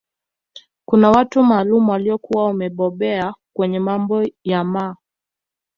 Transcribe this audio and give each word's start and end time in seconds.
Kuna 0.85 1.09
watu 1.11 1.43
maalum 1.43 1.89
waliokuwa 1.89 2.45
wamebobea 2.45 3.33
kwenye 3.53 3.79
mambo 3.79 4.23
ya 4.43 4.63
mma 4.63 4.95